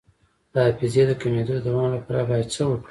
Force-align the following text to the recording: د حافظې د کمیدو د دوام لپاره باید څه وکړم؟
د 0.53 0.55
حافظې 0.65 1.03
د 1.07 1.11
کمیدو 1.21 1.53
د 1.57 1.61
دوام 1.67 1.89
لپاره 1.97 2.21
باید 2.29 2.47
څه 2.55 2.61
وکړم؟ 2.65 2.79